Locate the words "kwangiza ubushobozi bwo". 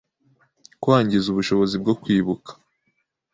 0.81-1.93